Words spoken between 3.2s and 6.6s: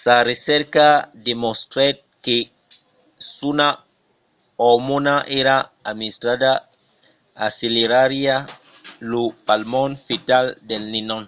s'una ormòna èra administrada